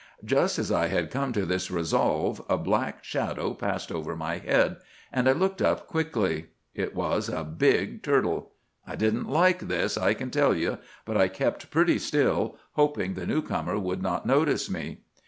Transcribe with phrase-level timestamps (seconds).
[0.25, 4.77] "'Just as I had come to this resolve, a black shadow passed over my head,
[5.13, 6.47] and I looked up quickly.
[6.73, 8.53] It was a big turtle.
[8.87, 13.27] I didn't like this, I can tell you; but I kept perfectly still, hoping the
[13.27, 15.01] new comer would not notice me.